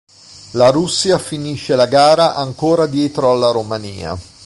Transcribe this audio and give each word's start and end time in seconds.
La 0.53 0.71
Russia 0.71 1.19
finisce 1.19 1.75
la 1.75 1.85
gara 1.85 2.33
ancora 2.33 2.87
dietro 2.87 3.29
alla 3.29 3.51
Romania. 3.51 4.17